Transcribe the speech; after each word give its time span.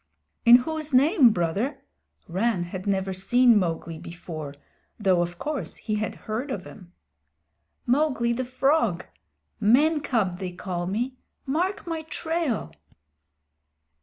"In 0.45 0.55
whose 0.55 0.95
name, 0.95 1.29
Brother?" 1.29 1.83
Rann 2.27 2.63
had 2.63 2.87
never 2.87 3.13
seen 3.13 3.55
Mowgli 3.59 3.99
before, 3.99 4.55
though 4.99 5.21
of 5.21 5.37
course 5.37 5.75
he 5.75 5.97
had 5.97 6.15
heard 6.25 6.49
of 6.49 6.65
him. 6.65 6.91
"Mowgli, 7.85 8.33
the 8.33 8.43
Frog. 8.43 9.05
Man 9.59 9.99
cub 10.01 10.39
they 10.39 10.53
call 10.53 10.87
me! 10.87 11.17
Mark 11.45 11.85
my 11.85 12.01
trail!" 12.01 12.71